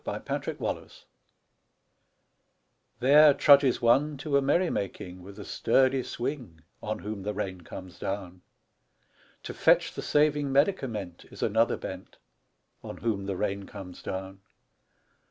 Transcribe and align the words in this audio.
AN 0.03 0.15
AUTUMN 0.27 0.57
RAIN 0.59 0.89
SCENE 0.89 1.05
There 3.01 3.35
trudges 3.35 3.83
one 3.83 4.17
to 4.17 4.35
a 4.35 4.41
merry 4.41 4.71
making 4.71 5.21
With 5.21 5.37
a 5.37 5.45
sturdy 5.45 6.01
swing, 6.01 6.63
On 6.81 6.97
whom 6.97 7.21
the 7.21 7.35
rain 7.35 7.61
comes 7.61 7.99
down. 7.99 8.41
To 9.43 9.53
fetch 9.53 9.93
the 9.93 10.01
saving 10.01 10.51
medicament 10.51 11.25
Is 11.29 11.43
another 11.43 11.77
bent, 11.77 12.17
On 12.83 12.97
whom 12.97 13.27
the 13.27 13.37
rain 13.37 13.67
comes 13.67 14.01
down. 14.01 14.41